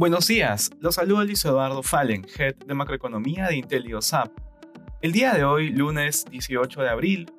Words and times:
Buenos 0.00 0.28
días, 0.28 0.70
los 0.80 0.94
saluda 0.94 1.24
Luis 1.24 1.44
Eduardo 1.44 1.82
Fallen, 1.82 2.24
Head 2.38 2.56
de 2.64 2.72
Macroeconomía 2.72 3.48
de 3.48 3.56
IntelioSAP. 3.56 4.32
El 5.02 5.12
día 5.12 5.34
de 5.34 5.44
hoy, 5.44 5.68
lunes 5.68 6.24
18 6.30 6.80
de 6.80 6.88
abril, 6.88 7.30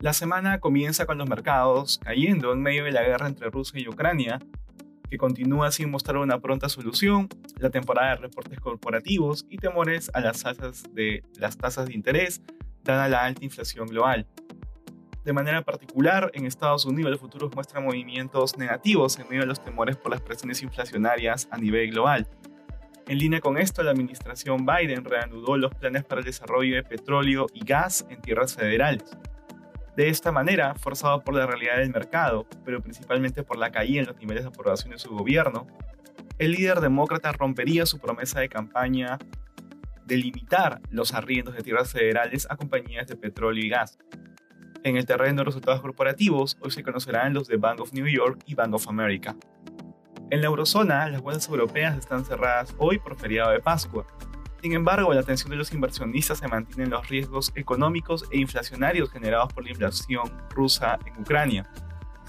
la 0.00 0.12
semana 0.12 0.58
comienza 0.58 1.06
con 1.06 1.18
los 1.18 1.28
mercados 1.28 2.00
cayendo 2.02 2.52
en 2.52 2.62
medio 2.62 2.82
de 2.82 2.90
la 2.90 3.04
guerra 3.04 3.28
entre 3.28 3.48
Rusia 3.48 3.78
y 3.78 3.86
Ucrania, 3.86 4.40
que 5.08 5.18
continúa 5.18 5.70
sin 5.70 5.88
mostrar 5.88 6.16
una 6.16 6.40
pronta 6.40 6.68
solución, 6.68 7.28
la 7.58 7.70
temporada 7.70 8.16
de 8.16 8.22
reportes 8.22 8.58
corporativos 8.58 9.46
y 9.48 9.58
temores 9.58 10.10
a 10.12 10.18
las 10.20 10.42
tasas 10.42 10.82
de, 10.92 11.22
las 11.38 11.58
tasas 11.58 11.86
de 11.86 11.94
interés, 11.94 12.42
dada 12.82 13.08
la 13.08 13.22
alta 13.22 13.44
inflación 13.44 13.86
global. 13.86 14.26
De 15.24 15.34
manera 15.34 15.62
particular, 15.62 16.30
en 16.34 16.46
Estados 16.46 16.86
Unidos 16.86 17.10
los 17.10 17.20
futuros 17.20 17.54
muestran 17.54 17.84
movimientos 17.84 18.56
negativos 18.56 19.18
en 19.18 19.28
medio 19.28 19.40
de 19.40 19.46
los 19.46 19.62
temores 19.62 19.96
por 19.96 20.12
las 20.12 20.22
presiones 20.22 20.62
inflacionarias 20.62 21.46
a 21.50 21.58
nivel 21.58 21.90
global. 21.90 22.26
En 23.06 23.18
línea 23.18 23.40
con 23.40 23.58
esto, 23.58 23.82
la 23.82 23.90
administración 23.90 24.64
Biden 24.64 25.04
reanudó 25.04 25.56
los 25.56 25.74
planes 25.74 26.04
para 26.04 26.20
el 26.20 26.24
desarrollo 26.24 26.76
de 26.76 26.84
petróleo 26.84 27.48
y 27.52 27.64
gas 27.64 28.06
en 28.08 28.22
tierras 28.22 28.54
federales. 28.54 29.04
De 29.96 30.08
esta 30.08 30.32
manera, 30.32 30.74
forzado 30.74 31.20
por 31.20 31.34
la 31.34 31.46
realidad 31.46 31.76
del 31.76 31.90
mercado, 31.90 32.46
pero 32.64 32.80
principalmente 32.80 33.42
por 33.42 33.58
la 33.58 33.70
caída 33.70 34.00
en 34.00 34.06
los 34.06 34.16
niveles 34.16 34.44
de 34.44 34.48
aprobación 34.48 34.92
de 34.92 34.98
su 34.98 35.10
gobierno, 35.10 35.66
el 36.38 36.52
líder 36.52 36.80
demócrata 36.80 37.32
rompería 37.32 37.84
su 37.84 37.98
promesa 37.98 38.40
de 38.40 38.48
campaña 38.48 39.18
de 40.06 40.16
limitar 40.16 40.80
los 40.90 41.12
arriendos 41.12 41.54
de 41.54 41.62
tierras 41.62 41.92
federales 41.92 42.46
a 42.48 42.56
compañías 42.56 43.06
de 43.08 43.16
petróleo 43.16 43.62
y 43.62 43.68
gas. 43.68 43.98
En 44.82 44.96
el 44.96 45.04
terreno 45.04 45.38
de 45.38 45.44
resultados 45.44 45.82
corporativos, 45.82 46.56
hoy 46.60 46.70
se 46.70 46.82
conocerán 46.82 47.34
los 47.34 47.46
de 47.48 47.58
Bank 47.58 47.80
of 47.80 47.92
New 47.92 48.06
York 48.06 48.40
y 48.46 48.54
Bank 48.54 48.72
of 48.72 48.88
America. 48.88 49.36
En 50.30 50.40
la 50.40 50.46
eurozona, 50.46 51.06
las 51.10 51.20
bolsas 51.20 51.48
europeas 51.50 51.98
están 51.98 52.24
cerradas 52.24 52.74
hoy 52.78 52.98
por 52.98 53.18
feriado 53.18 53.50
de 53.50 53.60
Pascua. 53.60 54.06
Sin 54.62 54.72
embargo, 54.72 55.12
la 55.12 55.20
atención 55.20 55.50
de 55.50 55.56
los 55.56 55.74
inversionistas 55.74 56.38
se 56.38 56.48
mantiene 56.48 56.84
en 56.84 56.90
los 56.90 57.06
riesgos 57.08 57.52
económicos 57.56 58.24
e 58.30 58.38
inflacionarios 58.38 59.10
generados 59.10 59.52
por 59.52 59.64
la 59.64 59.70
inflación 59.70 60.32
rusa 60.48 60.98
en 61.04 61.20
Ucrania, 61.20 61.70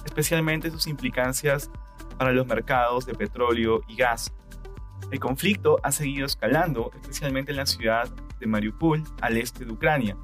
especialmente 0.03 0.71
sus 0.71 0.87
implicancias 0.87 1.71
para 2.17 2.33
los 2.33 2.47
mercados 2.47 3.05
de 3.05 3.13
petróleo 3.13 3.81
y 3.87 3.95
gas. 3.95 4.33
El 5.09 5.21
conflicto 5.21 5.79
ha 5.83 5.93
seguido 5.93 6.25
escalando, 6.25 6.91
especialmente 7.01 7.51
en 7.51 7.57
la 7.57 7.65
ciudad 7.65 8.09
de 8.39 8.45
Mariupol, 8.45 9.03
al 9.21 9.37
este 9.37 9.63
de 9.63 9.71
Ucrania, 9.71 10.17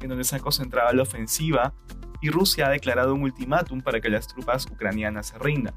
en 0.00 0.08
donde 0.08 0.24
se 0.24 0.36
ha 0.36 0.40
concentrado 0.40 0.92
la 0.92 1.02
ofensiva 1.02 1.74
y 2.20 2.30
Rusia 2.30 2.66
ha 2.66 2.70
declarado 2.70 3.14
un 3.14 3.22
ultimátum 3.22 3.80
para 3.80 4.00
que 4.00 4.08
las 4.08 4.28
tropas 4.28 4.66
ucranianas 4.66 5.28
se 5.28 5.38
rindan. 5.38 5.74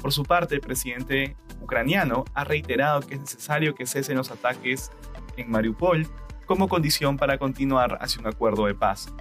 Por 0.00 0.12
su 0.12 0.24
parte, 0.24 0.54
el 0.54 0.60
presidente 0.60 1.36
ucraniano 1.60 2.24
ha 2.34 2.44
reiterado 2.44 3.00
que 3.00 3.14
es 3.14 3.20
necesario 3.20 3.74
que 3.74 3.86
cesen 3.86 4.16
los 4.16 4.30
ataques 4.30 4.90
en 5.36 5.50
Mariupol 5.50 6.06
como 6.46 6.68
condición 6.68 7.16
para 7.16 7.38
continuar 7.38 7.98
hacia 8.00 8.20
un 8.20 8.26
acuerdo 8.26 8.66
de 8.66 8.74
paz. 8.74 9.12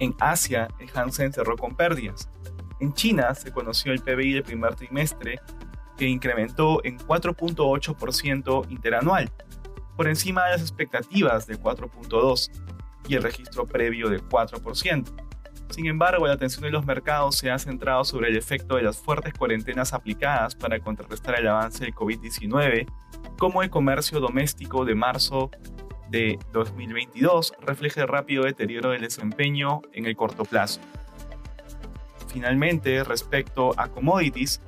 En 0.00 0.14
Asia, 0.18 0.68
el 0.78 0.90
Hansen 0.94 1.32
cerró 1.32 1.56
con 1.56 1.76
pérdidas. 1.76 2.28
En 2.80 2.92
China 2.92 3.34
se 3.34 3.52
conoció 3.52 3.92
el 3.92 4.00
PBI 4.00 4.32
del 4.32 4.42
primer 4.42 4.74
trimestre, 4.74 5.40
que 5.96 6.08
incrementó 6.08 6.84
en 6.84 6.98
4.8% 6.98 8.70
interanual, 8.70 9.30
por 9.96 10.08
encima 10.08 10.44
de 10.46 10.50
las 10.52 10.60
expectativas 10.60 11.46
de 11.46 11.58
4.2% 11.58 12.73
y 13.08 13.14
el 13.14 13.22
registro 13.22 13.66
previo 13.66 14.08
de 14.08 14.20
4%. 14.20 15.24
Sin 15.70 15.86
embargo, 15.86 16.26
la 16.26 16.34
atención 16.34 16.62
de 16.62 16.70
los 16.70 16.86
mercados 16.86 17.36
se 17.36 17.50
ha 17.50 17.58
centrado 17.58 18.04
sobre 18.04 18.28
el 18.28 18.36
efecto 18.36 18.76
de 18.76 18.82
las 18.82 18.98
fuertes 18.98 19.34
cuarentenas 19.34 19.92
aplicadas 19.92 20.54
para 20.54 20.78
contrarrestar 20.78 21.38
el 21.38 21.48
avance 21.48 21.84
del 21.84 21.94
COVID-19, 21.94 22.86
como 23.38 23.62
el 23.62 23.70
comercio 23.70 24.20
doméstico 24.20 24.84
de 24.84 24.94
marzo 24.94 25.50
de 26.10 26.38
2022 26.52 27.54
refleja 27.60 28.02
el 28.02 28.08
rápido 28.08 28.44
deterioro 28.44 28.90
del 28.90 29.00
desempeño 29.00 29.82
en 29.92 30.06
el 30.06 30.14
corto 30.14 30.44
plazo. 30.44 30.80
Finalmente, 32.28 33.02
respecto 33.02 33.72
a 33.78 33.88
commodities, 33.88 34.60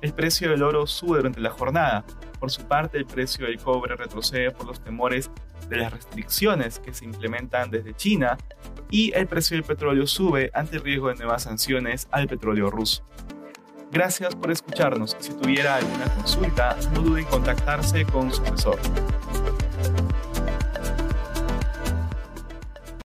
el 0.00 0.12
precio 0.12 0.50
del 0.50 0.62
oro 0.62 0.86
sube 0.86 1.18
durante 1.18 1.40
la 1.40 1.50
jornada. 1.50 2.04
Por 2.38 2.50
su 2.50 2.66
parte, 2.66 2.98
el 2.98 3.06
precio 3.06 3.46
del 3.46 3.58
cobre 3.58 3.96
retrocede 3.96 4.50
por 4.50 4.66
los 4.66 4.80
temores 4.80 5.30
de 5.68 5.76
las 5.76 5.92
restricciones 5.92 6.78
que 6.78 6.94
se 6.94 7.04
implementan 7.04 7.70
desde 7.70 7.94
China 7.94 8.38
y 8.90 9.12
el 9.14 9.26
precio 9.26 9.56
del 9.56 9.64
petróleo 9.64 10.06
sube 10.06 10.50
ante 10.54 10.76
el 10.76 10.82
riesgo 10.82 11.08
de 11.08 11.16
nuevas 11.16 11.42
sanciones 11.42 12.08
al 12.10 12.28
petróleo 12.28 12.70
ruso. 12.70 13.04
Gracias 13.90 14.34
por 14.34 14.50
escucharnos. 14.50 15.16
Si 15.18 15.32
tuviera 15.32 15.76
alguna 15.76 16.04
consulta, 16.14 16.76
no 16.92 17.00
duden 17.00 17.24
en 17.24 17.30
contactarse 17.30 18.04
con 18.04 18.32
su 18.32 18.42
asesor. 18.42 18.78